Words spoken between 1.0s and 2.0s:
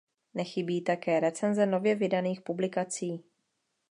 recenze nově